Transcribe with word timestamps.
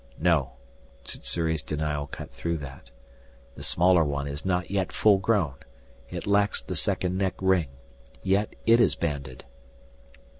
"No," 0.17 0.53
Sssuri's 1.05 1.61
denial 1.61 2.07
cut 2.07 2.31
through 2.31 2.57
that. 2.57 2.89
"The 3.53 3.61
smaller 3.61 4.03
one 4.03 4.27
is 4.27 4.43
not 4.43 4.71
yet 4.71 4.91
full 4.91 5.19
grown. 5.19 5.53
It 6.09 6.25
lacks 6.25 6.59
the 6.59 6.75
second 6.75 7.19
neck 7.19 7.35
ring. 7.39 7.67
Yet 8.23 8.55
it 8.65 8.79
is 8.81 8.95
banded." 8.95 9.45